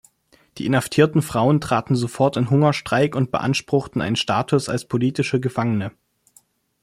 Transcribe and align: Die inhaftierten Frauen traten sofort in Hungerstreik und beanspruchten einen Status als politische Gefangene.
Die 0.57 0.65
inhaftierten 0.65 1.21
Frauen 1.21 1.61
traten 1.61 1.95
sofort 1.95 2.35
in 2.35 2.49
Hungerstreik 2.49 3.15
und 3.15 3.29
beanspruchten 3.29 4.01
einen 4.01 4.15
Status 4.15 4.67
als 4.67 4.85
politische 4.87 5.39
Gefangene. 5.39 5.91